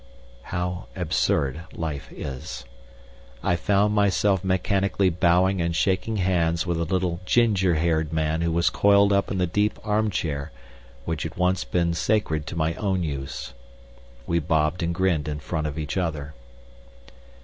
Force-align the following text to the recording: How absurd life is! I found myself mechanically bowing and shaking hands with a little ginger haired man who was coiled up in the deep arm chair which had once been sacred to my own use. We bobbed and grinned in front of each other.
How 0.41 0.87
absurd 0.95 1.61
life 1.73 2.11
is! 2.11 2.65
I 3.43 3.55
found 3.55 3.93
myself 3.93 4.43
mechanically 4.43 5.11
bowing 5.11 5.61
and 5.61 5.75
shaking 5.75 6.17
hands 6.17 6.65
with 6.65 6.79
a 6.81 6.85
little 6.85 7.19
ginger 7.23 7.75
haired 7.75 8.11
man 8.11 8.41
who 8.41 8.51
was 8.51 8.71
coiled 8.71 9.13
up 9.13 9.29
in 9.29 9.37
the 9.37 9.45
deep 9.45 9.77
arm 9.83 10.09
chair 10.09 10.51
which 11.05 11.21
had 11.21 11.35
once 11.35 11.63
been 11.63 11.93
sacred 11.93 12.47
to 12.47 12.55
my 12.55 12.73
own 12.77 13.03
use. 13.03 13.53
We 14.25 14.39
bobbed 14.39 14.81
and 14.81 14.91
grinned 14.95 15.27
in 15.27 15.37
front 15.39 15.67
of 15.67 15.77
each 15.77 15.97
other. 15.97 16.33